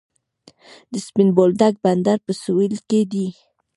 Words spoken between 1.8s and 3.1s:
بندر په سویل کې